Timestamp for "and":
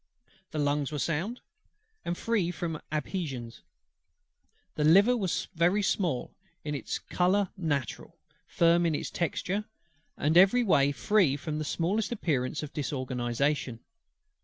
2.03-2.17, 10.17-10.37